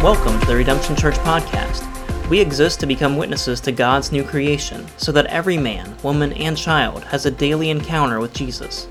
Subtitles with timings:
[0.00, 1.88] Welcome to the Redemption Church podcast.
[2.28, 6.56] We exist to become witnesses to God's new creation so that every man, woman, and
[6.56, 8.86] child has a daily encounter with Jesus.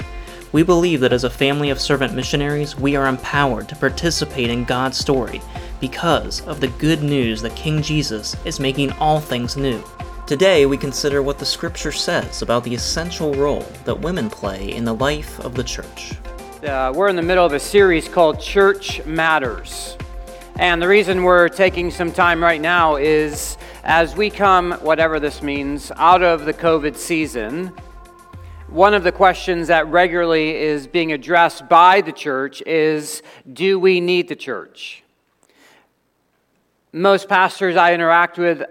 [0.51, 4.65] We believe that as a family of servant missionaries, we are empowered to participate in
[4.65, 5.41] God's story
[5.79, 9.81] because of the good news that King Jesus is making all things new.
[10.27, 14.83] Today, we consider what the scripture says about the essential role that women play in
[14.83, 16.13] the life of the church.
[16.63, 19.97] Uh, we're in the middle of a series called Church Matters.
[20.59, 25.41] And the reason we're taking some time right now is as we come, whatever this
[25.41, 27.73] means, out of the COVID season,
[28.67, 33.99] one of the questions that regularly is being addressed by the church is do we
[33.99, 35.03] need the church?
[36.93, 38.61] Most pastors I interact with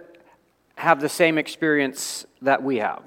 [0.77, 3.03] have the same experience that we have.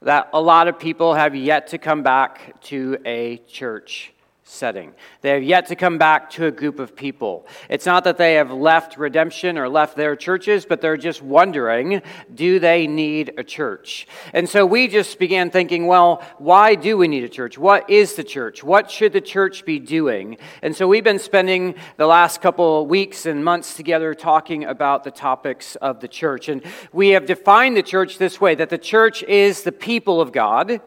[0.00, 4.11] That a lot of people have yet to come back to a church
[4.52, 4.92] setting.
[5.22, 7.46] They have yet to come back to a group of people.
[7.68, 12.02] It's not that they have left redemption or left their churches, but they're just wondering
[12.34, 14.06] do they need a church?
[14.32, 17.56] And so we just began thinking, well, why do we need a church?
[17.56, 18.62] What is the church?
[18.62, 20.36] What should the church be doing?
[20.60, 25.10] And so we've been spending the last couple weeks and months together talking about the
[25.10, 26.48] topics of the church.
[26.48, 30.32] And we have defined the church this way that the church is the people of
[30.32, 30.80] God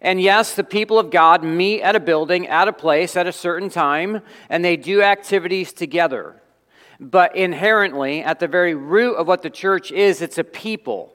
[0.00, 3.32] and yes, the people of God meet at a building, at a place, at a
[3.32, 6.40] certain time, and they do activities together.
[7.00, 11.14] But inherently, at the very root of what the church is, it's a people.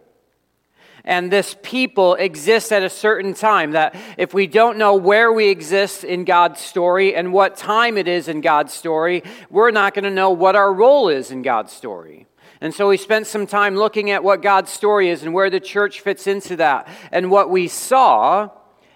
[1.05, 3.71] And this people exists at a certain time.
[3.71, 8.07] That if we don't know where we exist in God's story and what time it
[8.07, 11.73] is in God's story, we're not going to know what our role is in God's
[11.73, 12.25] story.
[12.61, 15.59] And so we spent some time looking at what God's story is and where the
[15.59, 16.87] church fits into that.
[17.11, 18.49] And what we saw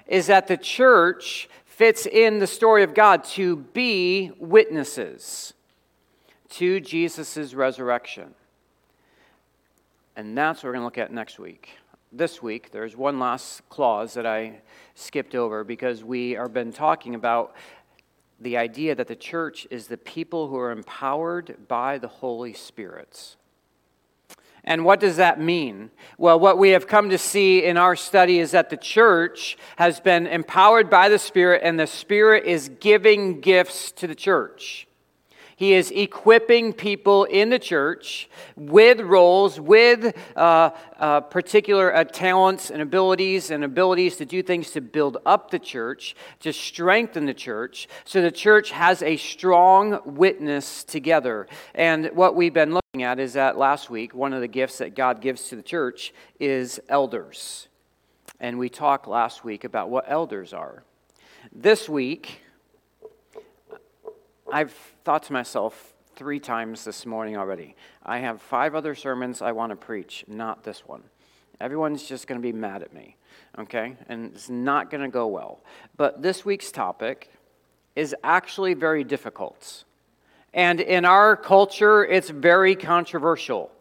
[0.08, 5.54] is that the church fits in the story of God to be witnesses
[6.50, 8.34] to Jesus' resurrection.
[10.16, 11.70] And that's what we're going to look at next week.
[12.12, 14.62] This week, there's one last clause that I
[14.96, 17.54] skipped over because we have been talking about
[18.40, 23.36] the idea that the church is the people who are empowered by the Holy Spirit.
[24.68, 25.92] And what does that mean?
[26.18, 30.02] Well, what we have come to see in our study is that the church has
[30.02, 34.86] been empowered by the Spirit, and the Spirit is giving gifts to the church.
[35.58, 40.70] He is equipping people in the church with roles, with uh,
[41.00, 45.58] uh, particular uh, talents and abilities, and abilities to do things to build up the
[45.58, 51.48] church, to strengthen the church, so the church has a strong witness together.
[51.74, 54.94] And what we've been looking at is that last week, one of the gifts that
[54.96, 57.68] God gives to the church is elders.
[58.40, 60.84] And we talked last week about what elders are.
[61.52, 62.42] This week,
[64.54, 64.76] I've
[65.08, 69.70] thought to myself three times this morning already I have five other sermons I want
[69.70, 71.02] to preach, not this one.
[71.62, 73.16] Everyone's just going to be mad at me,
[73.58, 73.96] okay?
[74.10, 75.64] And it's not going to go well.
[75.96, 77.32] But this week's topic
[77.96, 79.86] is actually very difficult.
[80.54, 83.72] And in our culture, it's very controversial.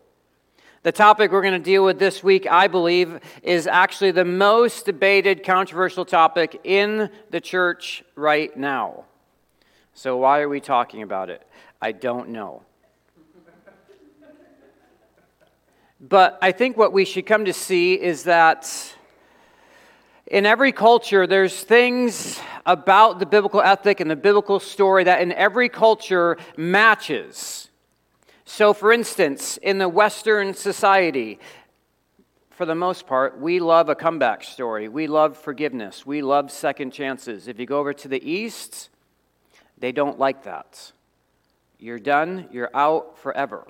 [0.85, 4.87] The topic we're going to deal with this week, I believe, is actually the most
[4.87, 9.07] debated, controversial topic in the church right now.
[9.99, 11.41] So, why are we talking about it?
[11.81, 12.63] I don't know.
[15.99, 18.95] But I think what we should come to see is that
[20.27, 25.33] in every culture, there's things about the biblical ethic and the biblical story that in
[25.33, 27.71] every culture matches.
[28.45, 31.41] So, for instance, in the Western society,
[32.51, 34.89] for the most part, we love a comeback story.
[34.89, 36.05] We love forgiveness.
[36.05, 37.49] We love second chances.
[37.49, 38.91] If you go over to the East,
[39.79, 40.93] they don't like that.
[41.79, 43.67] You're done, you're out forever.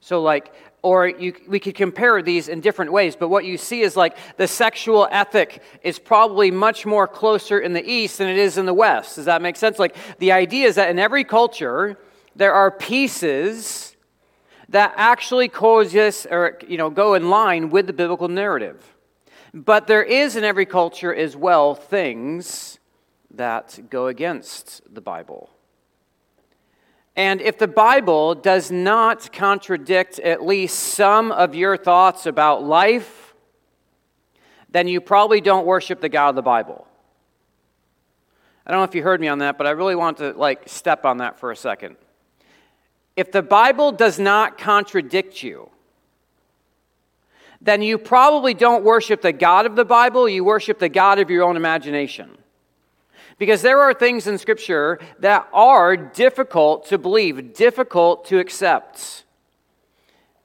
[0.00, 3.80] So, like, or you, we could compare these in different ways, but what you see
[3.80, 8.36] is like the sexual ethic is probably much more closer in the East than it
[8.36, 9.16] is in the West.
[9.16, 9.78] Does that make sense?
[9.78, 11.98] Like, the idea is that in every culture,
[12.36, 13.96] there are pieces
[14.68, 18.94] that actually coexist or, you know, go in line with the biblical narrative.
[19.54, 22.78] But there is in every culture as well things
[23.36, 25.50] that go against the Bible.
[27.16, 33.34] And if the Bible does not contradict at least some of your thoughts about life,
[34.70, 36.86] then you probably don't worship the God of the Bible.
[38.66, 40.68] I don't know if you heard me on that, but I really want to like
[40.68, 41.96] step on that for a second.
[43.14, 45.70] If the Bible does not contradict you,
[47.60, 51.30] then you probably don't worship the God of the Bible, you worship the God of
[51.30, 52.36] your own imagination.
[53.38, 59.24] Because there are things in Scripture that are difficult to believe, difficult to accept.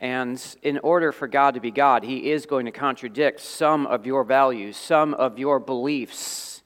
[0.02, 4.06] And in order for God to be God, He is going to contradict some of
[4.06, 6.64] your values, some of your beliefs.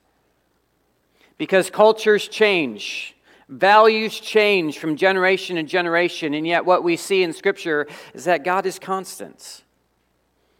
[1.37, 3.15] Because cultures change,
[3.49, 8.43] values change from generation to generation, and yet what we see in Scripture is that
[8.43, 9.63] God is constant.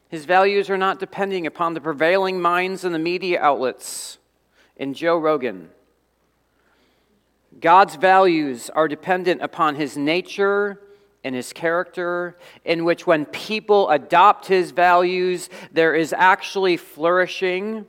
[0.09, 4.17] His values are not depending upon the prevailing minds and the media outlets
[4.77, 5.69] in Joe Rogan.
[7.59, 10.79] God's values are dependent upon his nature
[11.23, 17.85] and his character, in which when people adopt his values, there is actually flourishing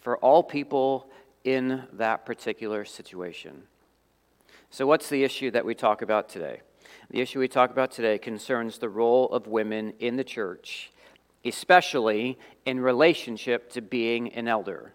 [0.00, 1.10] for all people
[1.44, 3.64] in that particular situation.
[4.70, 6.60] So, what's the issue that we talk about today?
[7.10, 10.90] The issue we talk about today concerns the role of women in the church,
[11.44, 14.94] especially in relationship to being an elder.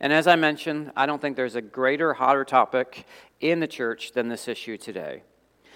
[0.00, 3.06] And as I mentioned, I don't think there's a greater, hotter topic
[3.40, 5.22] in the church than this issue today.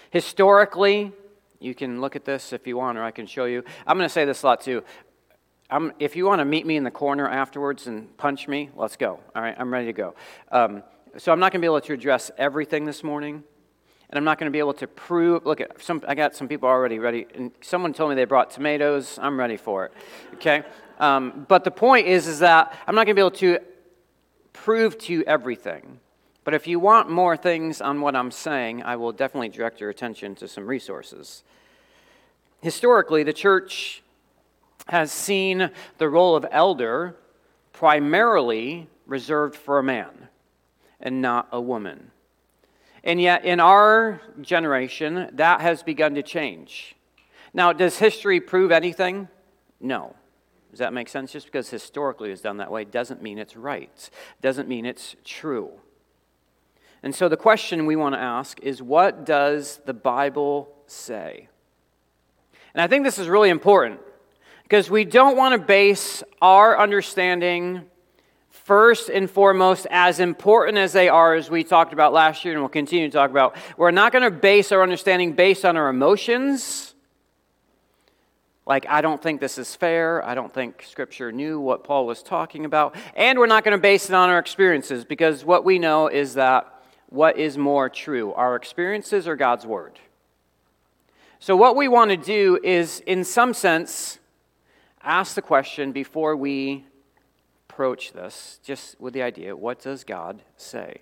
[0.09, 1.11] Historically,
[1.59, 3.63] you can look at this if you want, or I can show you.
[3.85, 4.83] I'm going to say this a lot too.
[5.69, 8.97] I'm, if you want to meet me in the corner afterwards and punch me, let's
[8.97, 9.19] go.
[9.35, 10.15] All right, I'm ready to go.
[10.51, 10.83] Um,
[11.17, 13.43] so I'm not going to be able to address everything this morning,
[14.09, 15.45] and I'm not going to be able to prove.
[15.45, 16.03] Look at some.
[16.07, 19.17] I got some people already ready, and someone told me they brought tomatoes.
[19.21, 19.93] I'm ready for it.
[20.35, 20.63] Okay,
[20.99, 23.59] um, but the point is, is that I'm not going to be able to
[24.55, 25.99] prove to you everything.
[26.43, 29.89] But if you want more things on what I'm saying, I will definitely direct your
[29.89, 31.43] attention to some resources.
[32.61, 34.01] Historically, the church
[34.87, 37.15] has seen the role of elder
[37.73, 40.29] primarily reserved for a man
[40.99, 42.11] and not a woman.
[43.03, 46.95] And yet, in our generation, that has begun to change.
[47.53, 49.27] Now, does history prove anything?
[49.79, 50.15] No.
[50.75, 51.31] Does that make sense?
[51.31, 54.09] Just because historically it's done that way doesn't mean it's right,
[54.41, 55.71] doesn't mean it's true.
[57.01, 61.47] And so the question we want to ask is what does the Bible say?
[62.73, 64.01] And I think this is really important
[64.63, 67.83] because we don't want to base our understanding
[68.49, 72.61] first and foremost, as important as they are, as we talked about last year and
[72.61, 75.87] we'll continue to talk about, we're not going to base our understanding based on our
[75.87, 76.94] emotions
[78.65, 80.25] like, I don't think this is fair.
[80.25, 82.95] I don't think Scripture knew what Paul was talking about.
[83.15, 86.33] And we're not going to base it on our experiences because what we know is
[86.33, 86.71] that
[87.09, 89.99] what is more true, our experiences or God's Word?
[91.39, 94.17] So, what we want to do is, in some sense,
[95.03, 96.85] ask the question before we
[97.69, 101.01] approach this, just with the idea what does God say?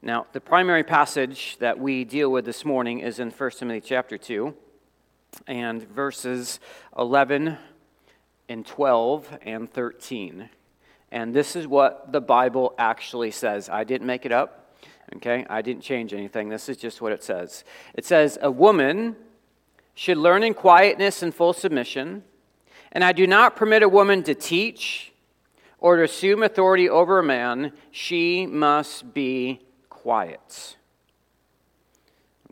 [0.00, 4.16] Now, the primary passage that we deal with this morning is in 1 Timothy chapter
[4.16, 4.54] 2
[5.46, 6.60] and verses
[6.98, 7.56] 11
[8.48, 10.48] and 12 and 13.
[11.12, 13.68] And this is what the Bible actually says.
[13.68, 14.76] I didn't make it up,
[15.16, 15.44] okay?
[15.48, 16.48] I didn't change anything.
[16.48, 17.64] This is just what it says.
[17.94, 19.16] It says, A woman
[19.94, 22.22] should learn in quietness and full submission,
[22.92, 25.12] and I do not permit a woman to teach
[25.78, 27.72] or to assume authority over a man.
[27.90, 30.76] She must be quiet.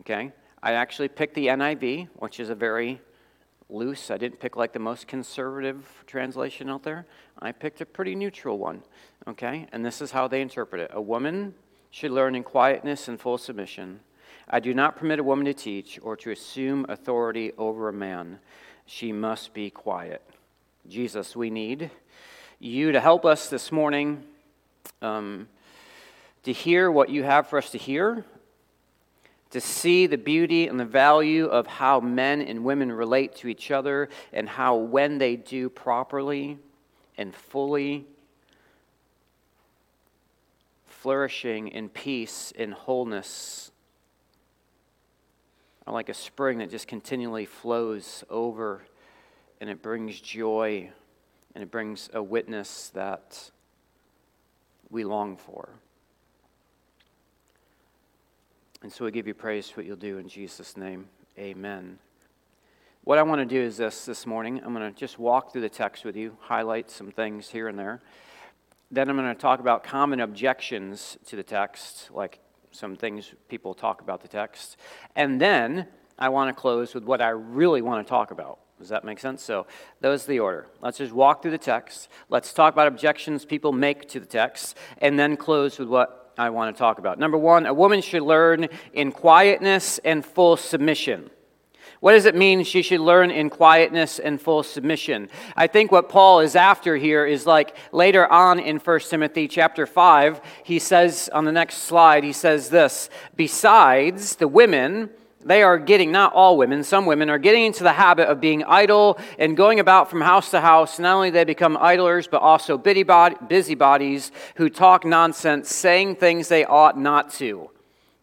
[0.01, 0.31] Okay?
[0.61, 3.01] I actually picked the NIV, which is a very
[3.69, 7.05] loose, I didn't pick like the most conservative translation out there.
[7.39, 8.83] I picked a pretty neutral one,
[9.27, 9.67] okay?
[9.71, 11.53] And this is how they interpret it A woman
[11.91, 13.99] should learn in quietness and full submission.
[14.49, 18.39] I do not permit a woman to teach or to assume authority over a man.
[18.85, 20.23] She must be quiet.
[20.87, 21.91] Jesus, we need
[22.59, 24.23] you to help us this morning
[25.01, 25.47] um,
[26.43, 28.25] to hear what you have for us to hear
[29.51, 33.71] to see the beauty and the value of how men and women relate to each
[33.71, 36.59] other and how, when they do properly
[37.17, 38.05] and fully,
[40.85, 43.71] flourishing in peace and wholeness
[45.87, 48.83] are like a spring that just continually flows over
[49.59, 50.89] and it brings joy
[51.55, 53.49] and it brings a witness that
[54.91, 55.69] we long for.
[58.81, 61.09] And so we give you praise for what you'll do in Jesus' name.
[61.37, 61.99] Amen.
[63.03, 64.61] What I want to do is this this morning.
[64.63, 67.77] I'm going to just walk through the text with you, highlight some things here and
[67.77, 68.01] there.
[68.89, 72.39] Then I'm going to talk about common objections to the text, like
[72.71, 74.77] some things people talk about the text.
[75.13, 78.59] And then I want to close with what I really want to talk about.
[78.79, 79.43] Does that make sense?
[79.43, 79.67] So,
[79.99, 80.67] those the order.
[80.81, 82.07] Let's just walk through the text.
[82.29, 86.49] Let's talk about objections people make to the text, and then close with what I
[86.51, 87.19] want to talk about.
[87.19, 91.29] Number one, a woman should learn in quietness and full submission.
[91.99, 95.29] What does it mean she should learn in quietness and full submission?
[95.57, 99.85] I think what Paul is after here is like later on in 1 Timothy chapter
[99.85, 105.09] 5, he says on the next slide, he says this Besides, the women,
[105.43, 108.63] they are getting, not all women, some women are getting into the habit of being
[108.65, 110.99] idle and going about from house to house.
[110.99, 116.99] Not only they become idlers, but also busybodies who talk nonsense, saying things they ought
[116.99, 117.69] not to.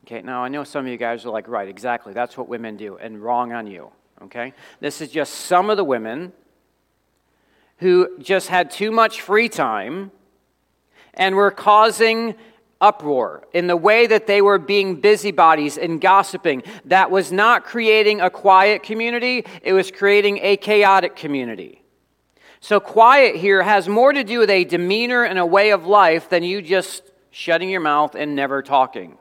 [0.04, 2.76] Okay, now I know some of you guys are like, right, exactly, that's what women
[2.76, 3.90] do, and wrong on you.
[4.22, 4.52] Okay?
[4.80, 6.32] This is just some of the women
[7.78, 10.10] who just had too much free time
[11.14, 12.34] and were causing
[12.80, 16.62] uproar in the way that they were being busybodies and gossiping.
[16.84, 21.82] That was not creating a quiet community, it was creating a chaotic community.
[22.60, 26.28] So, quiet here has more to do with a demeanor and a way of life
[26.28, 29.18] than you just shutting your mouth and never talking.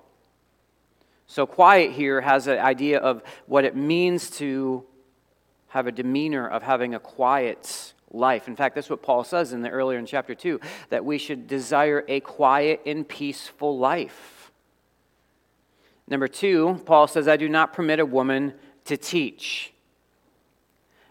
[1.27, 4.85] So, quiet here has an idea of what it means to
[5.67, 8.47] have a demeanor of having a quiet life.
[8.47, 10.59] In fact, that's what Paul says in the earlier in chapter 2
[10.89, 14.51] that we should desire a quiet and peaceful life.
[16.07, 18.53] Number 2, Paul says, I do not permit a woman
[18.85, 19.73] to teach.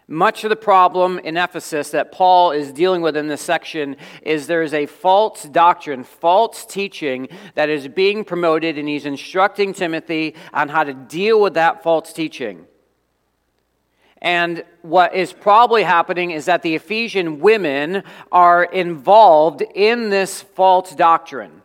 [0.07, 4.47] Much of the problem in Ephesus that Paul is dealing with in this section is
[4.47, 10.35] there is a false doctrine, false teaching that is being promoted, and he's instructing Timothy
[10.53, 12.67] on how to deal with that false teaching.
[14.25, 18.03] And what is probably happening is that the Ephesian women
[18.33, 21.61] are involved in this false doctrine.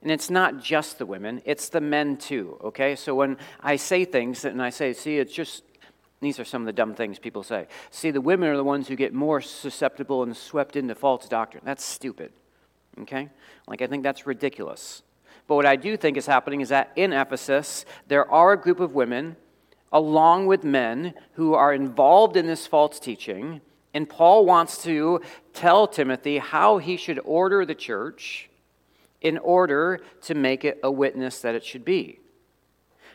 [0.00, 2.96] And it's not just the women, it's the men too, okay?
[2.96, 5.62] So when I say things and I say, see, it's just
[6.20, 7.66] these are some of the dumb things people say.
[7.90, 11.64] See, the women are the ones who get more susceptible and swept into false doctrine.
[11.66, 12.32] That's stupid.
[13.02, 13.28] Okay?
[13.66, 15.02] Like, I think that's ridiculous.
[15.46, 18.80] But what I do think is happening is that in Ephesus, there are a group
[18.80, 19.36] of women,
[19.92, 23.60] along with men, who are involved in this false teaching.
[23.94, 25.20] And Paul wants to
[25.54, 28.50] tell Timothy how he should order the church
[29.20, 32.20] in order to make it a witness that it should be.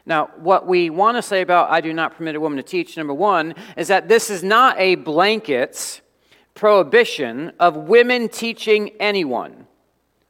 [0.05, 2.97] Now, what we want to say about I do not permit a woman to teach,
[2.97, 6.01] number one, is that this is not a blanket
[6.55, 9.67] prohibition of women teaching anyone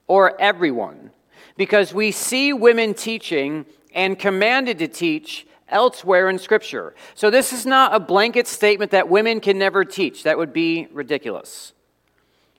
[0.07, 1.11] or everyone,
[1.57, 6.93] because we see women teaching and commanded to teach elsewhere in Scripture.
[7.15, 10.23] So this is not a blanket statement that women can never teach.
[10.23, 11.73] That would be ridiculous.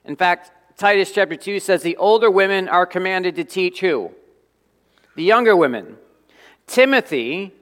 [0.03, 4.11] In fact, Titus chapter 2 says the older women are commanded to teach who?
[5.15, 5.97] The younger women.
[6.67, 7.53] Timothy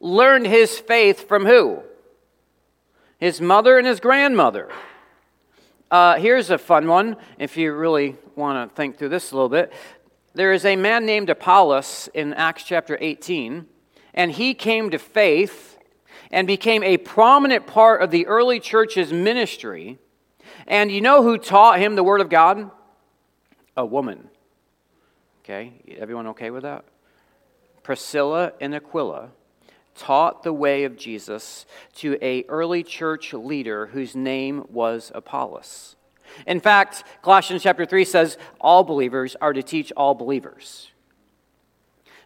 [0.00, 1.82] learned his faith from who?
[3.18, 4.70] His mother and his grandmother.
[5.90, 9.48] Uh, here's a fun one, if you really want to think through this a little
[9.48, 9.72] bit.
[10.34, 13.66] There is a man named Apollos in Acts chapter 18,
[14.16, 15.78] and he came to faith
[16.30, 19.98] and became a prominent part of the early church's ministry.
[20.66, 22.70] And you know who taught him the Word of God?
[23.76, 24.28] A woman.
[25.44, 26.84] Okay, everyone okay with that?
[27.82, 29.30] Priscilla and Aquila
[29.94, 35.96] taught the way of Jesus to a early church leader whose name was Apollos.
[36.46, 40.90] In fact, Colossians chapter 3 says all believers are to teach all believers.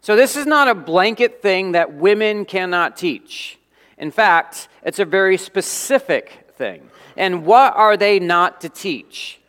[0.01, 3.59] So this is not a blanket thing that women cannot teach.
[3.99, 6.89] In fact, it's a very specific thing.
[7.17, 9.41] And what are they not to teach?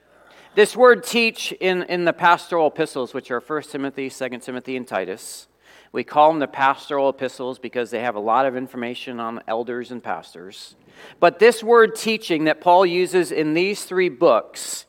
[0.54, 4.86] This word teach in, in the pastoral epistles, which are 1 Timothy, 2 Timothy, and
[4.86, 5.48] Titus,
[5.94, 9.92] we call them the pastoral epistles because they have a lot of information on elders
[9.92, 10.76] and pastors.
[11.20, 14.86] But this word teaching that Paul uses in these three books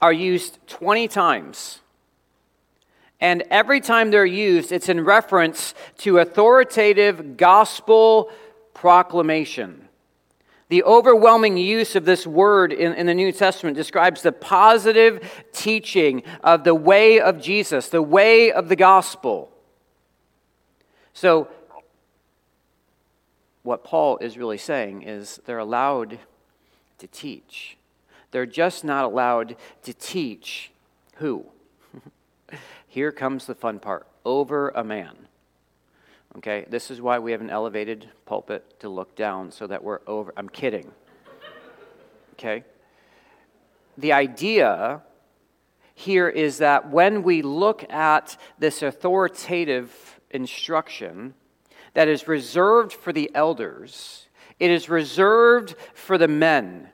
[0.00, 1.80] are used 20 times.
[3.20, 8.30] And every time they're used, it's in reference to authoritative gospel
[8.72, 9.88] proclamation.
[10.70, 16.22] The overwhelming use of this word in, in, the New Testament describes the positive teaching
[16.44, 19.50] of the way of Jesus, the way of the gospel.
[21.12, 21.48] So,
[23.64, 26.18] what Paul is really saying is they're allowed
[26.98, 27.76] to teach.
[28.30, 30.70] They're just not allowed to teach
[31.16, 31.46] who?
[32.90, 35.14] Here comes the fun part over a man.
[36.38, 40.00] Okay, this is why we have an elevated pulpit to look down so that we're
[40.08, 40.32] over.
[40.36, 40.90] I'm kidding.
[42.32, 42.64] Okay?
[43.96, 45.02] The idea
[45.94, 51.34] here is that when we look at this authoritative instruction
[51.94, 54.26] that is reserved for the elders,
[54.58, 56.88] it is reserved for the men.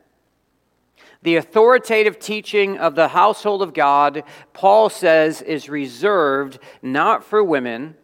[1.26, 7.96] The authoritative teaching of the household of God, Paul says, is reserved not for women,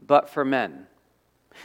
[0.00, 0.86] but for men.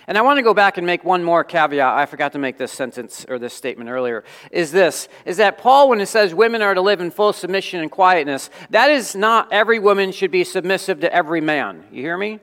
[0.07, 1.95] And I want to go back and make one more caveat.
[1.95, 4.23] I forgot to make this sentence or this statement earlier.
[4.49, 7.79] Is this is that Paul when it says women are to live in full submission
[7.79, 11.83] and quietness, that is not every woman should be submissive to every man.
[11.91, 12.39] You hear me?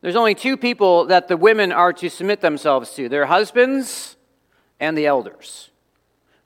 [0.00, 3.08] There's only two people that the women are to submit themselves to.
[3.08, 4.16] Their husbands
[4.78, 5.72] and the elders.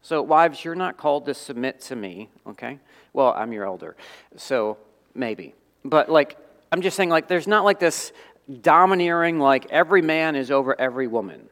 [0.09, 2.79] So wives, you're not called to submit to me, okay?
[3.13, 3.95] Well, I'm your elder.
[4.37, 4.79] So
[5.15, 5.55] maybe.
[5.85, 6.39] But like
[6.73, 8.15] I'm just saying like there's not like this
[8.63, 11.51] domineering like every man is over every woman.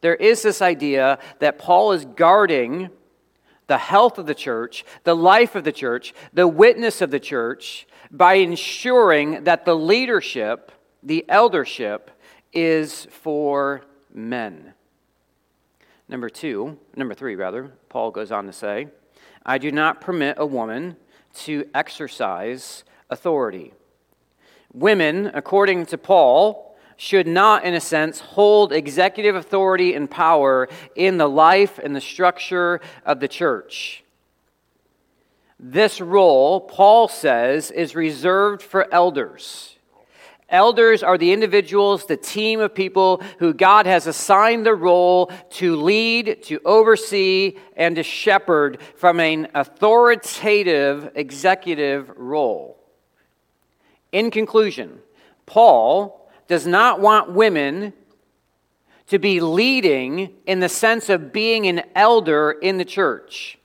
[0.00, 2.90] There is this idea that Paul is guarding
[3.68, 7.86] the health of the church, the life of the church, the witness of the church
[8.10, 10.72] by ensuring that the leadership,
[11.04, 12.10] the eldership,
[12.52, 13.82] is for
[14.12, 14.74] men.
[16.12, 18.88] Number two, number three, rather, Paul goes on to say,
[19.46, 20.98] I do not permit a woman
[21.36, 23.72] to exercise authority.
[24.74, 31.16] Women, according to Paul, should not, in a sense, hold executive authority and power in
[31.16, 34.04] the life and the structure of the church.
[35.58, 39.78] This role, Paul says, is reserved for elders.
[40.52, 45.74] Elders are the individuals, the team of people who God has assigned the role to
[45.76, 52.78] lead, to oversee, and to shepherd from an authoritative executive role.
[54.12, 54.98] In conclusion,
[55.46, 57.94] Paul does not want women
[59.06, 63.58] to be leading in the sense of being an elder in the church.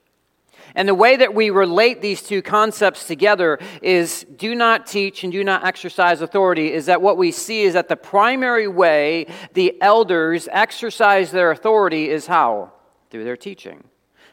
[0.77, 5.33] And the way that we relate these two concepts together is do not teach and
[5.33, 6.71] do not exercise authority.
[6.71, 12.11] Is that what we see is that the primary way the elders exercise their authority
[12.11, 12.73] is how?
[13.09, 13.85] Through their teaching,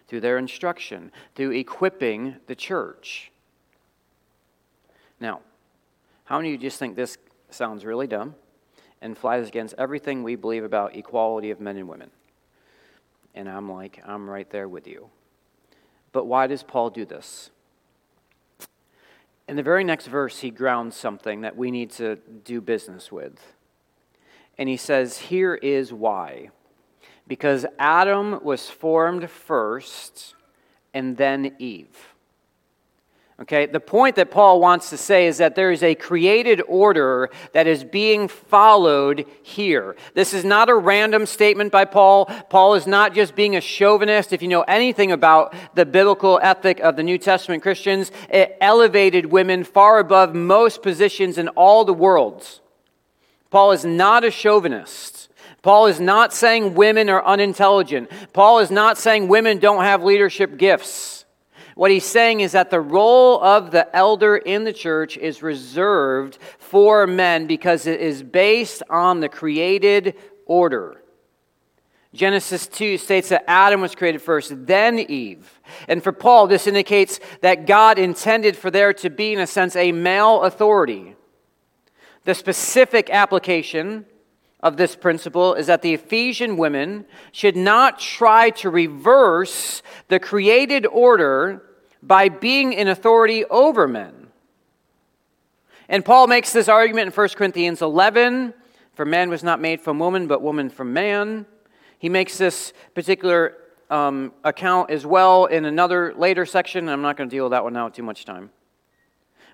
[0.07, 3.33] through their instruction, through equipping the church.
[5.19, 5.41] Now,
[6.25, 7.17] how many of you just think this
[7.49, 8.35] sounds really dumb
[9.01, 12.11] and flies against everything we believe about equality of men and women?
[13.35, 15.09] And I'm like, I'm right there with you.
[16.15, 17.51] But why does Paul do this?
[19.49, 23.53] In the very next verse, he grounds something that we need to do business with.
[24.57, 26.51] And he says, Here is why.
[27.27, 30.37] Because Adam was formed first
[30.95, 32.14] and then Eve.
[33.41, 37.31] Okay, the point that Paul wants to say is that there is a created order
[37.53, 39.97] that is being followed here.
[40.15, 42.27] This is not a random statement by Paul.
[42.49, 44.33] Paul is not just being a chauvinist.
[44.33, 49.27] If you know anything about the biblical ethic of the New Testament Christians, it elevated
[49.27, 52.61] women far above most positions in all the worlds.
[53.51, 55.29] Paul is not a chauvinist.
[55.61, 58.13] Paul is not saying women are unintelligent.
[58.33, 61.24] Paul is not saying women don't have leadership gifts.
[61.75, 66.39] What he's saying is that the role of the elder in the church is reserved
[66.59, 70.15] for men because it is based on the created
[70.47, 71.01] order.
[72.15, 75.61] Genesis 2 states that Adam was created first, then Eve.
[75.89, 79.75] And for Paul, this indicates that God intended for there to be, in a sense,
[79.75, 81.17] a male authority.
[82.23, 84.07] The specific application
[84.65, 90.87] of this principle is that the Ephesian women should not try to reverse the created
[90.87, 91.63] order
[92.03, 94.29] by being in authority over men.
[95.89, 98.55] And Paul makes this argument in 1 Corinthians 11
[98.95, 101.47] for man was not made from woman, but woman from man.
[101.99, 103.57] He makes this particular
[103.91, 106.89] um, account as well in another later section.
[106.89, 108.51] I'm not going to deal with that one now, too much time.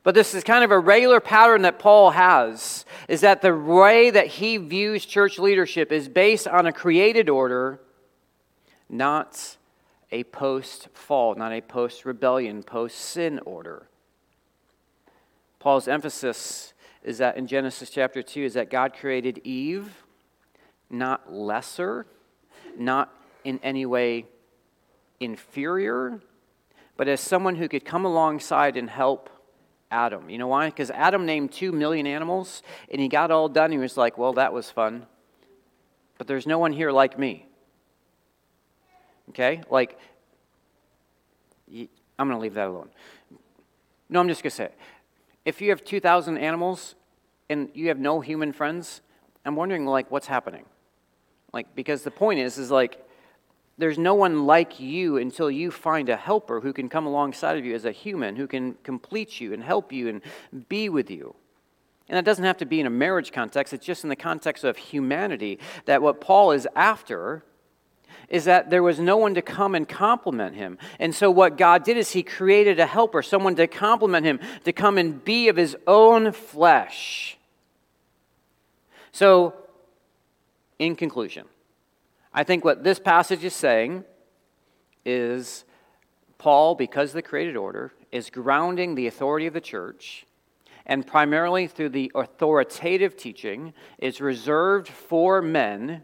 [0.03, 4.11] But this is kind of a regular pattern that Paul has is that the way
[4.11, 7.81] that he views church leadership is based on a created order,
[8.89, 9.57] not
[10.11, 13.87] a post fall, not a post rebellion, post sin order.
[15.59, 19.93] Paul's emphasis is that in Genesis chapter 2 is that God created Eve
[20.91, 22.07] not lesser,
[22.77, 24.27] not in any way
[25.21, 26.21] inferior,
[26.97, 29.31] but as someone who could come alongside and help
[29.91, 30.31] Adam.
[30.31, 30.67] You know why?
[30.67, 33.73] Because Adam named two million animals and he got all done.
[33.73, 35.07] He was like, well, that was fun.
[36.19, 37.47] But there's no one here like me.
[39.31, 39.63] Okay?
[39.71, 39.99] Like,
[41.71, 41.89] I'm
[42.29, 42.91] going to leave that alone.
[44.09, 44.71] No, I'm just going to say
[45.45, 46.95] If you have 2,000 animals
[47.49, 49.01] and you have no human friends,
[49.45, 50.65] I'm wondering, like, what's happening?
[51.53, 53.05] Like, because the point is, is like,
[53.81, 57.65] there's no one like you until you find a helper who can come alongside of
[57.65, 60.23] you as a human, who can complete you and help you and
[60.69, 61.35] be with you.
[62.09, 64.65] And that doesn't have to be in a marriage context, it's just in the context
[64.65, 67.45] of humanity that what Paul is after
[68.29, 70.79] is that there was no one to come and complement him.
[70.99, 74.73] And so, what God did is He created a helper, someone to complement him, to
[74.73, 77.37] come and be of His own flesh.
[79.13, 79.55] So,
[80.79, 81.47] in conclusion,
[82.33, 84.05] I think what this passage is saying
[85.05, 85.65] is
[86.39, 90.27] Paul, because of the created order, is grounding the authority of the church
[90.87, 96.03] and primarily through the authoritative teaching is reserved for men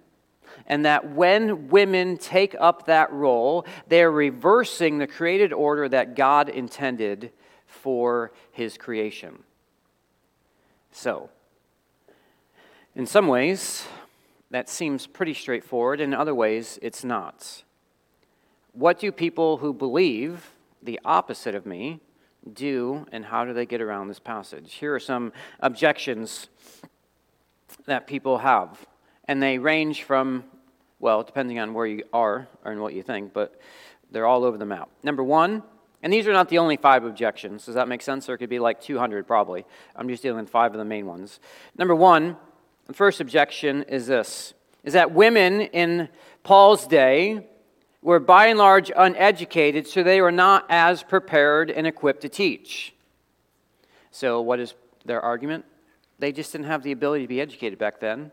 [0.67, 6.49] and that when women take up that role, they're reversing the created order that God
[6.49, 7.33] intended
[7.67, 9.43] for his creation.
[10.93, 11.31] So,
[12.95, 13.87] in some ways,
[14.51, 16.01] that seems pretty straightforward.
[16.01, 17.65] In other ways, it's not.
[18.73, 22.01] What do people who believe the opposite of me
[22.53, 24.75] do, and how do they get around this passage?
[24.75, 26.49] Here are some objections
[27.87, 28.87] that people have,
[29.27, 30.45] and they range from,
[31.01, 33.61] well, depending on where you are and what you think, but
[34.11, 34.89] they're all over the map.
[35.03, 35.63] Number one,
[36.03, 37.67] and these are not the only five objections.
[37.67, 38.27] Does that make sense?
[38.27, 39.65] There could be like 200 probably.
[39.97, 41.41] I'm just dealing with five of the main ones.
[41.77, 42.37] Number one,
[42.87, 46.09] the first objection is this is that women in
[46.44, 47.44] Paul's day
[48.03, 52.94] were by and large uneducated, so they were not as prepared and equipped to teach.
[54.12, 55.64] So, what is their argument?
[56.20, 58.31] They just didn't have the ability to be educated back then.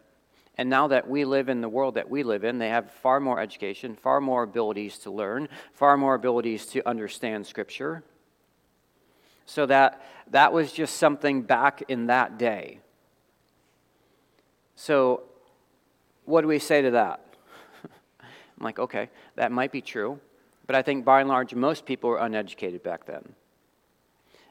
[0.55, 3.19] And now that we live in the world that we live in, they have far
[3.19, 8.03] more education, far more abilities to learn, far more abilities to understand Scripture.
[9.47, 12.79] So that that was just something back in that day.
[14.75, 15.23] So,
[16.25, 17.25] what do we say to that?
[18.21, 20.19] I'm like, okay, that might be true.
[20.65, 23.33] But I think by and large, most people were uneducated back then.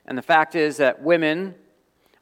[0.06, 1.54] And the fact is that women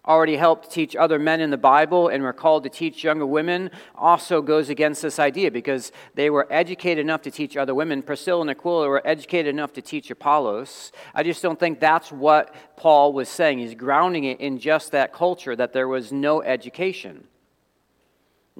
[0.07, 3.71] already helped teach other men in the Bible and were called to teach younger women
[3.95, 8.03] also goes against this idea because they were educated enough to teach other women.
[8.03, 10.91] Priscilla and Aquila were educated enough to teach Apollos.
[11.15, 13.59] I just don't think that's what Paul was saying.
[13.59, 17.25] He's grounding it in just that culture that there was no education.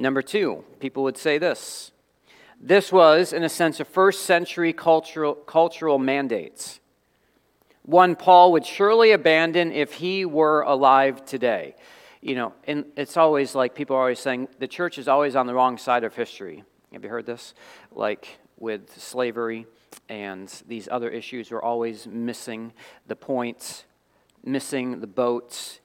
[0.01, 1.93] Number two, people would say this
[2.59, 6.81] this was, in a sense, a first century cultural, cultural mandates.
[7.83, 11.75] One Paul would surely abandon if he were alive today.
[12.21, 15.47] You know, and it's always like people are always saying the church is always on
[15.47, 16.65] the wrong side of history.
[16.93, 17.55] Have you heard this?
[17.91, 19.67] Like with slavery
[20.09, 22.73] and these other issues, we're always missing
[23.07, 23.85] the points,
[24.45, 25.81] missing the boats,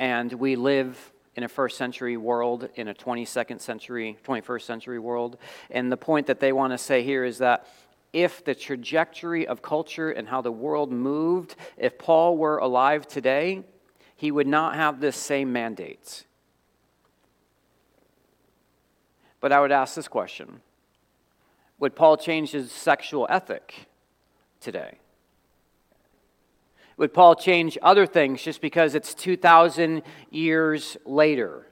[0.00, 5.38] and we live in a first century world, in a 22nd century, 21st century world.
[5.70, 7.66] And the point that they want to say here is that
[8.12, 13.62] if the trajectory of culture and how the world moved, if Paul were alive today,
[14.14, 16.24] he would not have this same mandate.
[19.40, 20.60] But I would ask this question
[21.78, 23.88] Would Paul change his sexual ethic
[24.60, 24.98] today?
[27.02, 31.66] Would Paul change other things just because it's 2,000 years later?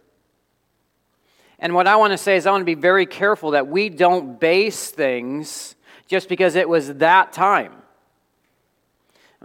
[1.60, 3.90] And what I want to say is, I want to be very careful that we
[3.90, 5.76] don't base things
[6.08, 7.74] just because it was that time.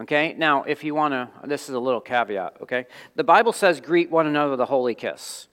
[0.02, 2.88] Okay, now if you want to, this is a little caveat, okay?
[3.16, 5.48] The Bible says, greet one another with a holy kiss.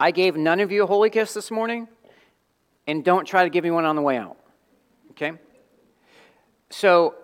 [0.00, 1.86] I gave none of you a holy kiss this morning,
[2.88, 4.36] and don't try to give me one on the way out,
[5.12, 5.34] okay?
[6.70, 7.14] So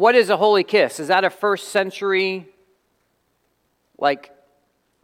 [0.00, 0.98] what is a holy kiss?
[0.98, 2.48] Is that a first century
[3.98, 4.32] like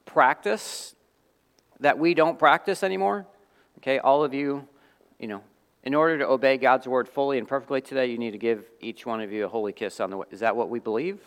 [0.06, 0.94] practice
[1.80, 3.26] that we don't practice anymore?
[3.78, 4.66] Okay, all of you,
[5.18, 5.42] you know,
[5.82, 9.04] in order to obey God's word fully and perfectly today, you need to give each
[9.04, 10.26] one of you a holy kiss on the way.
[10.30, 11.20] Is that what we believe?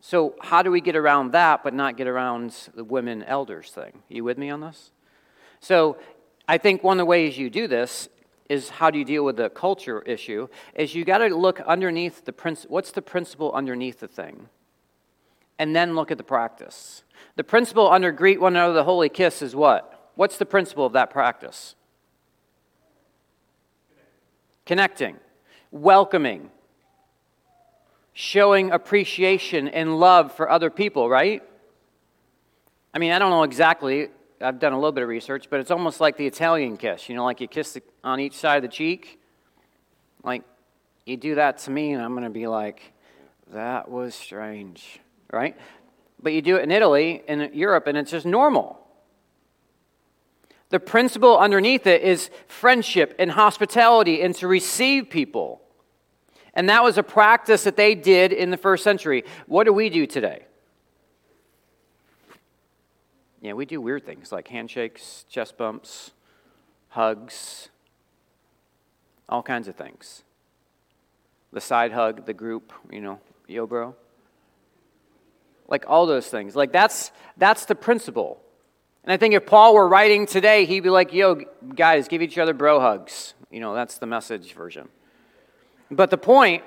[0.00, 4.02] So, how do we get around that but not get around the women elders thing?
[4.08, 4.90] You with me on this?
[5.60, 5.96] So,
[6.48, 8.08] I think one of the ways you do this
[8.52, 12.26] is how do you deal with the culture issue is you got to look underneath
[12.26, 14.50] the principle what's the principle underneath the thing?
[15.58, 17.02] And then look at the practice.
[17.36, 20.10] The principle under greet one another the holy kiss is what?
[20.16, 21.76] What's the principle of that practice?
[24.66, 25.16] Connecting.
[25.70, 26.50] Welcoming.
[28.12, 31.42] Showing appreciation and love for other people right?
[32.92, 34.10] I mean i don't know exactly
[34.42, 37.08] I've done a little bit of research, but it's almost like the Italian kiss.
[37.08, 39.20] You know, like you kiss the, on each side of the cheek.
[40.24, 40.42] Like,
[41.06, 42.92] you do that to me, and I'm going to be like,
[43.52, 45.00] that was strange,
[45.32, 45.56] right?
[46.22, 48.78] But you do it in Italy, in Europe, and it's just normal.
[50.70, 55.60] The principle underneath it is friendship and hospitality and to receive people.
[56.54, 59.24] And that was a practice that they did in the first century.
[59.46, 60.46] What do we do today?
[63.42, 66.12] Yeah, we do weird things like handshakes, chest bumps,
[66.90, 67.70] hugs,
[69.28, 70.22] all kinds of things.
[71.52, 73.96] The side hug, the group, you know, yo, bro.
[75.66, 76.54] Like all those things.
[76.54, 78.40] Like that's that's the principle.
[79.02, 81.40] And I think if Paul were writing today, he'd be like, yo,
[81.74, 83.34] guys, give each other bro hugs.
[83.50, 84.88] You know, that's the message version.
[85.90, 86.62] But the point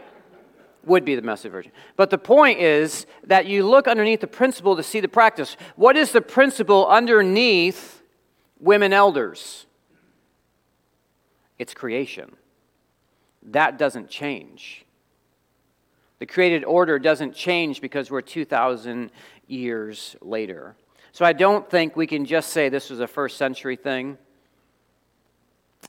[0.86, 1.72] would be the message version.
[1.96, 5.58] But the point is that you look underneath the principle to see the practice.
[5.76, 8.02] What is the principle underneath
[8.60, 9.66] women elders?
[11.58, 12.36] It's creation.
[13.44, 14.86] That doesn't change.
[16.20, 19.12] The created order doesn't change because we're 2,000
[19.48, 20.76] years later.
[21.12, 24.18] So I don't think we can just say this was a first century thing.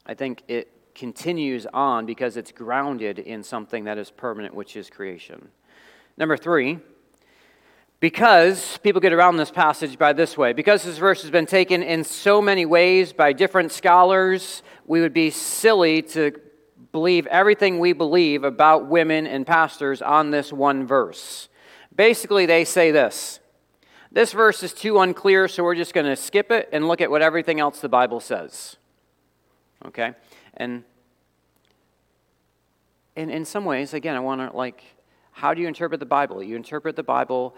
[0.04, 4.90] I think it continues on because it's grounded in something that is permanent, which is
[4.90, 5.48] creation.
[6.16, 6.78] Number three,
[8.00, 11.82] because people get around this passage by this way, because this verse has been taken
[11.82, 16.32] in so many ways by different scholars, we would be silly to
[16.92, 21.48] believe everything we believe about women and pastors on this one verse.
[21.94, 23.38] Basically, they say this
[24.12, 27.10] this verse is too unclear, so we're just going to skip it and look at
[27.10, 28.76] what everything else the Bible says.
[29.84, 30.14] Okay?
[30.56, 30.84] And
[33.14, 34.84] in, in some ways, again, I want to like,
[35.32, 36.42] how do you interpret the Bible?
[36.42, 37.56] You interpret the Bible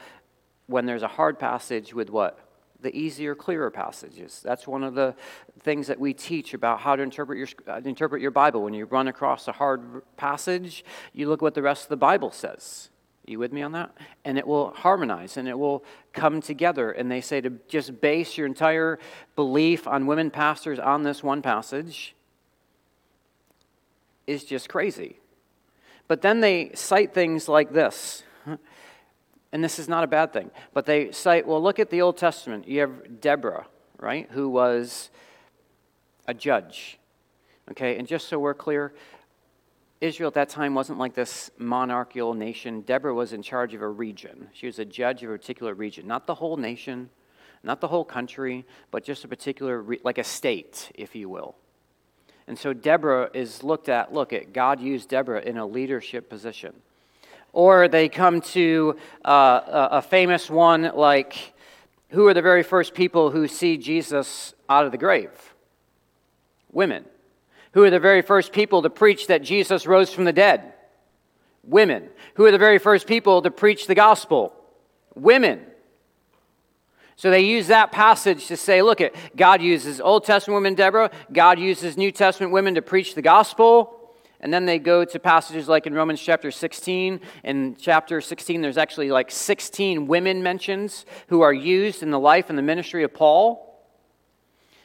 [0.67, 2.39] when there's a hard passage with what?
[2.81, 4.41] The easier, clearer passages.
[4.45, 5.17] That's one of the
[5.61, 8.63] things that we teach about how to interpret your, uh, interpret your Bible.
[8.63, 12.31] When you run across a hard passage, you look what the rest of the Bible
[12.31, 12.91] says.
[13.27, 13.95] You with me on that?
[14.25, 16.93] And it will harmonize and it will come together.
[16.93, 18.99] And they say to just base your entire
[19.37, 22.15] belief on women pastors on this one passage
[24.29, 25.19] is just crazy.
[26.07, 28.23] But then they cite things like this.
[29.51, 30.51] And this is not a bad thing.
[30.75, 32.69] But they cite, well, look at the Old Testament.
[32.69, 33.67] You have Deborah,
[33.99, 35.09] right, who was
[36.27, 36.99] a judge.
[37.71, 38.93] Okay, and just so we're clear,
[40.03, 42.83] Israel at that time wasn't like this monarchical nation.
[42.83, 44.49] Deborah was in charge of a region.
[44.53, 47.09] She was a judge of a particular region, not the whole nation,
[47.62, 51.57] not the whole country, but just a particular, re- like a state, if you will.
[52.49, 56.73] And so Deborah is looked at, look at, God used Deborah in a leadership position.
[57.53, 61.53] Or they come to uh, a famous one like,
[62.09, 65.31] who are the very first people who see Jesus out of the grave?
[66.73, 67.05] Women.
[67.73, 70.73] Who are the very first people to preach that Jesus rose from the dead?
[71.65, 72.09] Women.
[72.35, 74.55] Who are the very first people to preach the gospel?
[75.15, 75.67] Women.
[77.19, 81.11] So they use that passage to say, look, at God uses Old Testament women, Deborah.
[81.33, 84.15] God uses New Testament women to preach the gospel.
[84.39, 87.19] And then they go to passages like in Romans chapter 16.
[87.43, 92.51] In chapter 16, there's actually like 16 women mentions who are used in the life
[92.51, 93.83] and the ministry of Paul.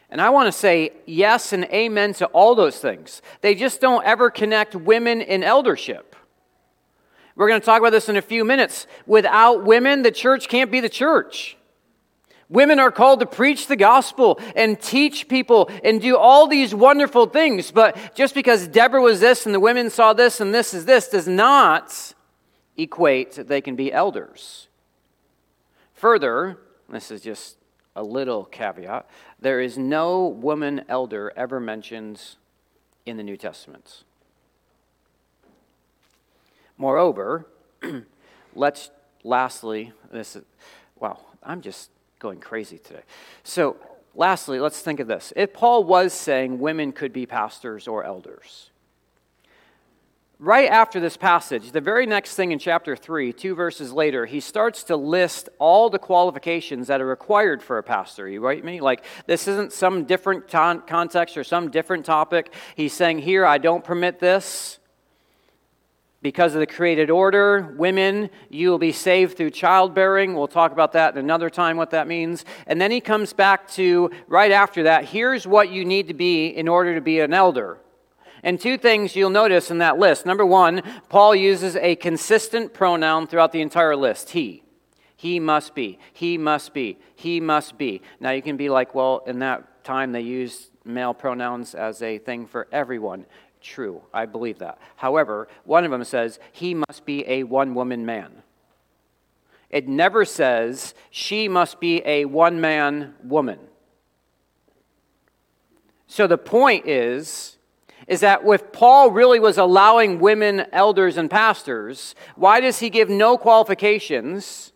[0.10, 3.22] And I want to say yes and amen to all those things.
[3.42, 6.16] They just don't ever connect women in eldership.
[7.36, 8.88] We're going to talk about this in a few minutes.
[9.06, 11.58] Without women, the church can't be the church.
[12.54, 17.26] Women are called to preach the gospel and teach people and do all these wonderful
[17.26, 17.72] things.
[17.72, 21.10] But just because Deborah was this and the women saw this and this is this
[21.10, 22.14] does not
[22.78, 24.68] equate that they can be elders.
[25.96, 27.58] Further, this is just
[27.96, 29.08] a little caveat
[29.44, 32.22] there is no woman elder ever mentioned
[33.06, 34.04] in the New Testament.
[36.78, 37.46] Moreover,
[38.56, 38.90] let's
[39.24, 40.44] lastly, this is,
[40.98, 41.90] wow, I'm just
[42.24, 43.04] going crazy today.
[43.44, 43.76] So,
[44.16, 45.34] lastly, let's think of this.
[45.36, 48.72] If Paul was saying women could be pastors or elders,
[50.40, 54.40] right after this passage, the very next thing in chapter 3, two verses later, he
[54.40, 58.30] starts to list all the qualifications that are required for a pastor.
[58.30, 58.80] You write me?
[58.80, 62.54] Like, this isn't some different context or some different topic.
[62.76, 64.80] He's saying, Here, I don't permit this.
[66.24, 70.34] Because of the created order, women, you will be saved through childbearing.
[70.34, 72.46] We'll talk about that in another time, what that means.
[72.66, 76.48] And then he comes back to, right after that, here's what you need to be
[76.48, 77.78] in order to be an elder.
[78.42, 80.26] And two things you'll notice in that list.
[80.26, 84.64] Number one, Paul uses a consistent pronoun throughout the entire list he.
[85.18, 86.00] He must be.
[86.14, 87.00] He must be.
[87.16, 88.02] He must be.
[88.22, 92.18] Now you can be like, well, in that time they used male pronouns as a
[92.18, 93.26] thing for everyone
[93.64, 94.02] true.
[94.14, 94.78] I believe that.
[94.96, 98.44] However, one of them says he must be a one woman man.
[99.70, 103.60] It never says she must be a one man woman.
[106.08, 107.58] So the point is
[108.08, 113.10] is that if Paul really was allowing women elders and pastors, why does he give
[113.10, 114.74] no qualifications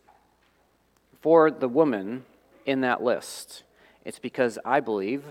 [1.20, 2.24] for the woman
[2.64, 3.64] in that list?
[4.04, 5.24] It's because I believe,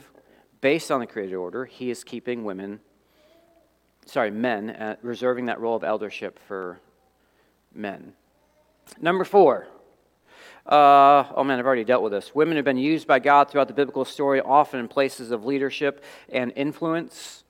[0.61, 2.79] based on the created order, he is keeping women
[4.07, 6.79] sorry, men, uh, reserving that role of eldership for
[7.73, 8.13] men.
[8.99, 9.67] Number four,
[10.65, 12.35] Uh, oh man, I've already dealt with this.
[12.35, 16.03] Women have been used by God throughout the biblical story, often in places of leadership
[16.27, 17.45] and influence.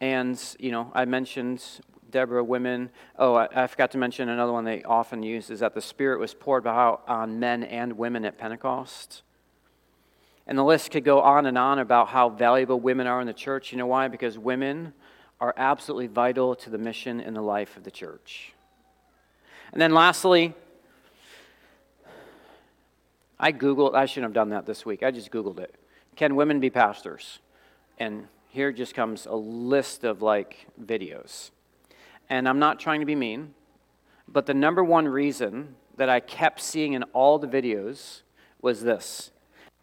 [0.00, 1.62] And, you know, I mentioned
[2.10, 2.90] Deborah, women.
[3.16, 6.18] Oh, I, I, forgot to mention another one they often use is that the Spirit
[6.18, 9.22] was poured out on men and women at Pentecost.
[10.50, 13.32] And the list could go on and on about how valuable women are in the
[13.32, 13.70] church.
[13.70, 14.08] You know why?
[14.08, 14.92] Because women
[15.40, 18.52] are absolutely vital to the mission and the life of the church.
[19.72, 20.52] And then lastly,
[23.38, 25.04] I Googled, I shouldn't have done that this week.
[25.04, 25.76] I just Googled it.
[26.16, 27.38] Can women be pastors?
[27.98, 31.52] And here just comes a list of like videos.
[32.28, 33.54] And I'm not trying to be mean,
[34.26, 38.22] but the number one reason that I kept seeing in all the videos
[38.60, 39.30] was this.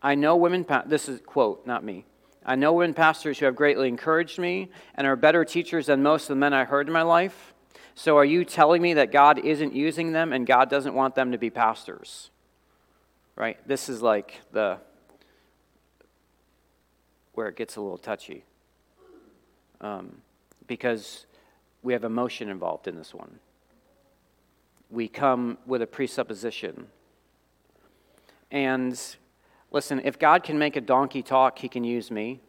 [0.01, 2.05] I know women, pa- this is quote, not me.
[2.45, 6.23] I know women pastors who have greatly encouraged me and are better teachers than most
[6.23, 7.53] of the men I heard in my life.
[7.93, 11.31] So are you telling me that God isn't using them and God doesn't want them
[11.31, 12.29] to be pastors?
[13.36, 13.57] Right?
[13.67, 14.77] This is like the
[17.33, 18.43] where it gets a little touchy.
[19.81, 20.21] Um,
[20.65, 21.25] because
[21.83, 23.39] we have emotion involved in this one.
[24.89, 26.88] We come with a presupposition.
[28.49, 28.99] And
[29.71, 32.41] listen, if God can make a donkey talk, he can use me.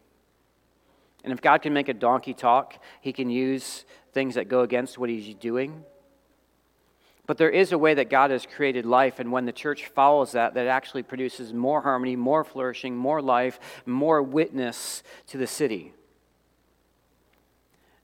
[1.25, 4.99] And if God can make a donkey talk, he can use things that go against
[4.99, 5.85] what he's doing.
[7.27, 10.33] But there is a way that God has created life, and when the church follows
[10.33, 15.93] that, that actually produces more harmony, more flourishing, more life, more witness to the city.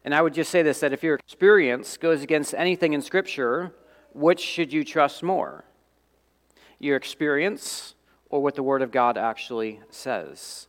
[0.05, 3.72] And I would just say this that if your experience goes against anything in Scripture,
[4.12, 5.64] which should you trust more?
[6.79, 7.93] Your experience
[8.35, 10.66] or what the Word of God actually says?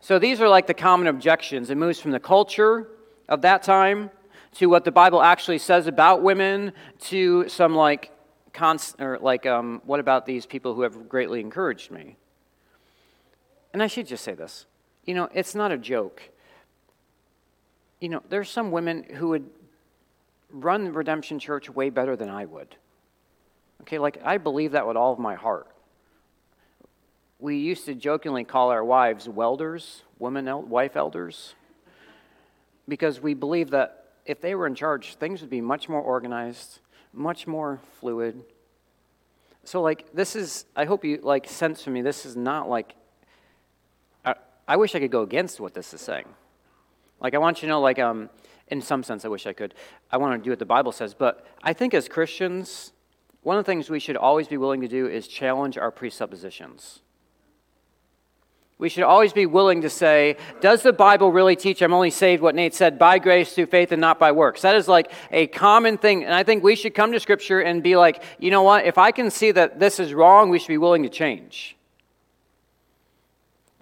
[0.00, 1.70] So these are like the common objections.
[1.70, 2.88] It moves from the culture
[3.28, 4.10] of that time
[4.56, 8.10] to what the Bible actually says about women to some like,
[8.52, 12.16] const- or like um, what about these people who have greatly encouraged me?
[13.72, 14.66] And I should just say this.
[15.06, 16.30] You know, it's not a joke
[18.00, 19.48] you know, there's some women who would
[20.50, 22.74] run Redemption Church way better than I would.
[23.82, 25.68] Okay, like I believe that with all of my heart.
[27.40, 31.54] We used to jokingly call our wives welders, women el- wife elders,
[32.86, 36.80] because we believe that if they were in charge, things would be much more organized,
[37.14, 38.42] much more fluid.
[39.64, 42.94] So, like, this is, I hope you, like, sense from me, this is not like,
[44.24, 44.34] I,
[44.68, 46.26] I wish I could go against what this is saying.
[47.20, 48.28] Like, I want you to know, like, um,
[48.68, 49.74] in some sense, I wish I could.
[50.10, 51.14] I want to do what the Bible says.
[51.14, 52.92] But I think as Christians,
[53.42, 57.00] one of the things we should always be willing to do is challenge our presuppositions.
[58.80, 62.40] We should always be willing to say, does the Bible really teach I'm only saved,
[62.40, 64.62] what Nate said, by grace through faith and not by works?
[64.62, 66.24] That is like a common thing.
[66.24, 68.86] And I think we should come to Scripture and be like, you know what?
[68.86, 71.76] If I can see that this is wrong, we should be willing to change.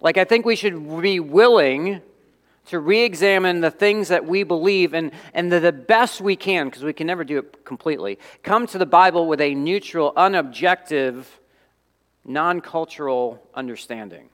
[0.01, 2.03] Like, I think we should be willing
[2.67, 6.67] to re examine the things that we believe and, and the, the best we can,
[6.67, 11.25] because we can never do it completely, come to the Bible with a neutral, unobjective,
[12.25, 14.31] non cultural understanding.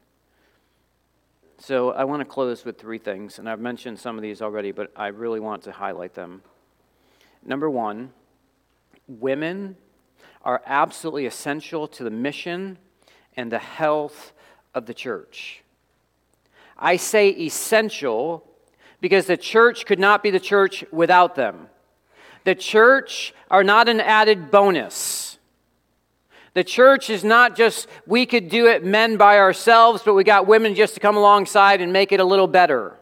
[1.67, 4.71] So I want to close with three things, and I've mentioned some of these already,
[4.71, 6.43] but I really want to highlight them.
[7.43, 8.13] Number one,
[9.09, 9.79] women
[10.43, 12.77] are absolutely essential to the mission
[13.35, 14.35] and the health
[14.75, 15.63] of the church.
[16.77, 18.47] I say essential
[19.01, 21.69] because the church could not be the church without them.
[22.45, 25.24] The church are not an added bonus.
[26.55, 30.47] The church is not just we could do it men by ourselves, but we got
[30.47, 32.97] women just to come alongside and make it a little better.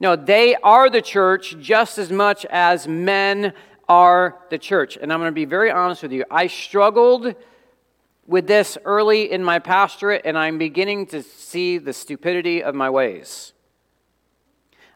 [0.00, 3.52] No, they are the church just as much as men
[3.88, 4.98] are the church.
[5.00, 6.24] And I'm going to be very honest with you.
[6.30, 7.34] I struggled
[8.26, 12.90] with this early in my pastorate, and I'm beginning to see the stupidity of my
[12.90, 13.52] ways.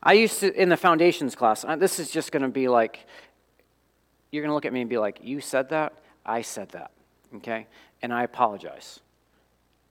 [0.02, 3.06] I used to, in the foundations class, this is just going to be like,
[4.32, 5.92] you're going to look at me and be like, You said that?
[6.26, 6.90] I said that.
[7.36, 7.66] Okay?
[8.02, 9.00] And I apologize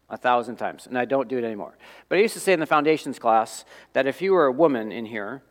[0.09, 1.77] a thousand times, and I don't do it anymore.
[2.07, 4.91] But I used to say in the foundations class that if you were a woman
[4.91, 5.43] in here,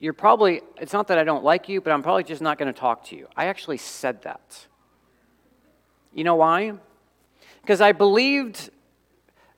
[0.00, 2.72] you're probably, it's not that I don't like you, but I'm probably just not going
[2.72, 3.26] to talk to you.
[3.36, 4.66] I actually said that.
[6.14, 6.74] You know why?
[7.62, 8.70] Because I believed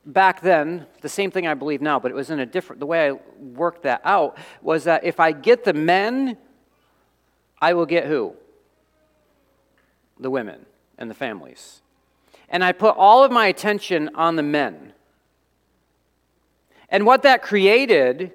[0.05, 2.85] back then the same thing I believe now, but it was in a different, the
[2.85, 6.37] way I worked that out was that if I get the men,
[7.61, 8.35] I will get who?
[10.19, 10.65] The women
[11.01, 11.81] and the families.
[12.47, 14.93] And I put all of my attention on the men.
[16.89, 18.33] And what that created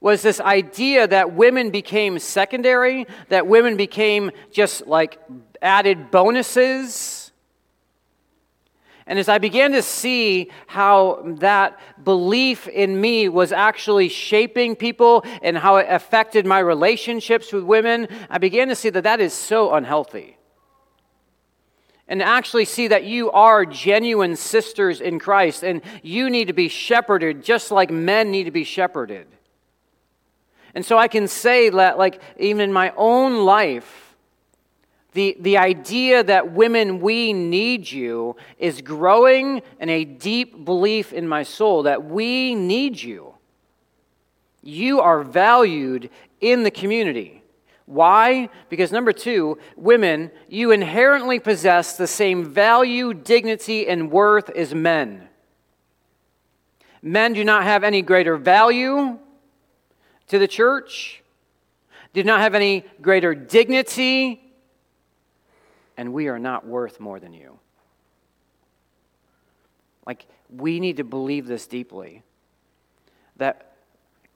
[0.00, 5.18] was this idea that women became secondary, that women became just like
[5.60, 7.32] added bonuses.
[9.08, 15.24] And as I began to see how that belief in me was actually shaping people
[15.42, 19.32] and how it affected my relationships with women, I began to see that that is
[19.32, 20.35] so unhealthy.
[22.08, 26.68] And actually see that you are genuine sisters in Christ and you need to be
[26.68, 29.26] shepherded just like men need to be shepherded.
[30.76, 34.14] And so I can say that, like, even in my own life,
[35.14, 41.26] the, the idea that women, we need you, is growing in a deep belief in
[41.26, 43.34] my soul that we need you.
[44.62, 46.10] You are valued
[46.42, 47.35] in the community.
[47.86, 48.48] Why?
[48.68, 55.28] Because number two, women, you inherently possess the same value, dignity, and worth as men.
[57.00, 59.18] Men do not have any greater value
[60.28, 61.22] to the church,
[62.12, 64.42] do not have any greater dignity
[65.96, 67.58] and we are not worth more than you.
[70.06, 72.22] Like, we need to believe this deeply
[73.36, 73.75] that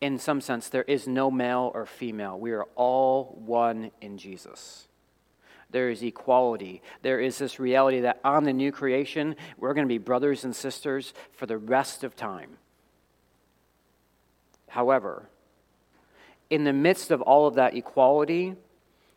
[0.00, 2.38] in some sense there is no male or female.
[2.38, 4.88] We are all one in Jesus.
[5.70, 6.82] There is equality.
[7.02, 10.54] There is this reality that on the new creation, we're going to be brothers and
[10.54, 12.56] sisters for the rest of time.
[14.68, 15.28] However,
[16.48, 18.56] in the midst of all of that equality,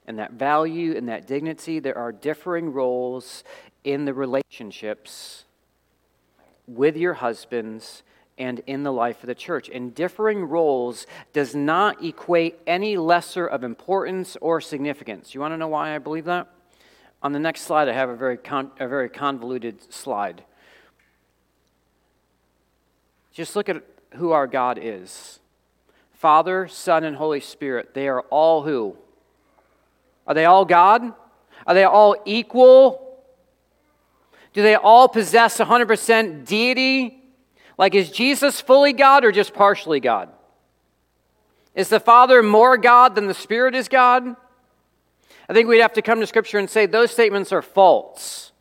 [0.08, 3.44] and that value and that dignity, there are differing roles
[3.84, 5.46] in the relationships
[6.68, 8.04] with your husbands
[8.38, 9.70] and in the life of the church.
[9.70, 15.34] And differing roles does not equate any lesser of importance or significance.
[15.34, 16.48] You want to know why I believe that?
[17.22, 20.44] On the next slide, I have a very, con- a very convoluted slide.
[23.32, 23.84] Just look at
[24.16, 25.40] who our God is
[26.14, 27.94] Father, Son, and Holy Spirit.
[27.94, 28.96] They are all who?
[30.26, 31.14] Are they all God?
[31.68, 33.20] Are they all equal?
[34.54, 37.23] Do they all possess 100% deity?
[37.78, 40.30] Like, is Jesus fully God or just partially God?
[41.76, 44.36] Is the Father more God than the Spirit is God?
[45.50, 48.54] I think we'd have to come to Scripture and say those statements are false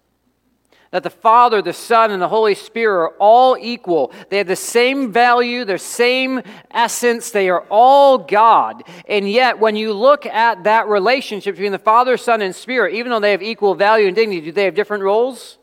[0.93, 4.13] that the Father, the Son, and the Holy Spirit are all equal.
[4.29, 7.31] They have the same value, the same essence.
[7.31, 8.83] They are all God.
[9.09, 13.11] And yet, when you look at that relationship between the Father, Son, and Spirit, even
[13.11, 15.57] though they have equal value and dignity, do they have different roles?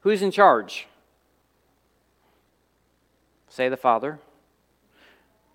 [0.00, 0.86] Who's in charge?
[3.54, 4.18] Say the Father.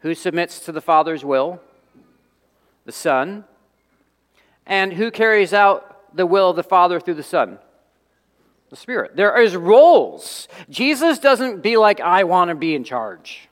[0.04, 1.60] Who submits to the Father's will?
[2.86, 3.44] The Son.
[4.66, 7.60] And who carries out the will of the Father through the Son?
[8.70, 9.18] the Spirit.
[9.18, 10.48] There is roles.
[10.70, 13.49] Jesus doesn't be like, I want to be in charge.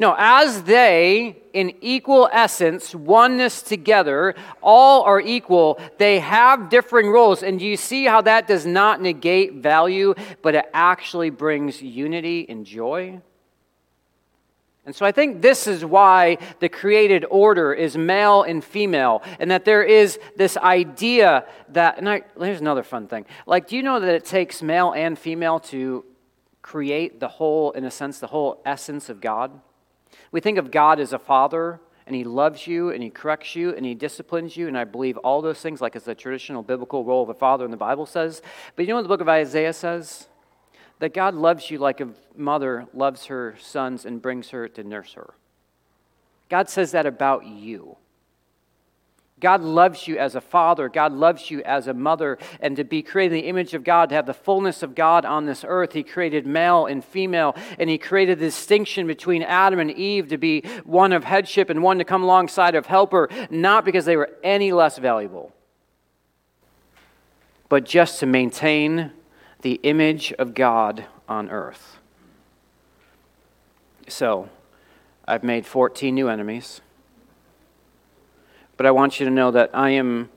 [0.00, 7.42] No, as they, in equal essence, oneness together, all are equal, they have differing roles.
[7.42, 12.64] And you see how that does not negate value, but it actually brings unity and
[12.64, 13.20] joy?
[14.86, 19.50] And so I think this is why the created order is male and female, and
[19.50, 23.26] that there is this idea that, and I, here's another fun thing.
[23.46, 26.04] Like, do you know that it takes male and female to
[26.62, 29.50] create the whole, in a sense, the whole essence of God?
[30.32, 33.74] We think of God as a father, and he loves you, and he corrects you,
[33.74, 37.04] and he disciplines you, and I believe all those things, like as the traditional biblical
[37.04, 38.42] role of a father in the Bible says.
[38.76, 40.28] But you know what the book of Isaiah says?
[40.98, 45.12] that God loves you like a mother loves her sons and brings her to nurse
[45.14, 45.34] her.
[46.48, 47.96] God says that about you.
[49.40, 50.88] God loves you as a father.
[50.88, 52.38] God loves you as a mother.
[52.60, 55.24] And to be created in the image of God, to have the fullness of God
[55.24, 57.54] on this earth, He created male and female.
[57.78, 61.82] And He created the distinction between Adam and Eve to be one of headship and
[61.82, 65.52] one to come alongside of helper, not because they were any less valuable,
[67.68, 69.12] but just to maintain
[69.62, 71.98] the image of God on earth.
[74.08, 74.48] So,
[75.26, 76.80] I've made 14 new enemies.
[78.78, 80.30] But I want you to know that I am,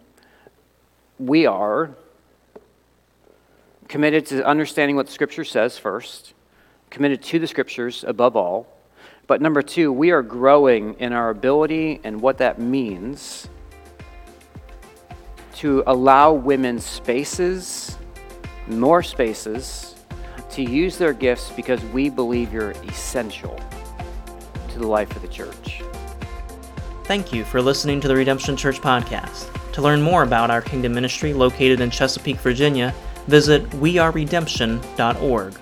[1.19, 1.91] we are,
[3.87, 6.33] committed to understanding what the Scripture says first,
[6.89, 8.67] committed to the Scriptures above all.
[9.27, 13.47] But number two, we are growing in our ability and what that means
[15.55, 17.97] to allow women spaces
[18.67, 19.95] more spaces
[20.49, 23.59] to use their gifts because we believe you're essential
[24.69, 25.83] to the life of the church.
[27.03, 29.49] Thank you for listening to the Redemption Church podcast.
[29.73, 32.93] To learn more about our kingdom ministry located in Chesapeake, Virginia,
[33.27, 35.53] visit weareredemption.org.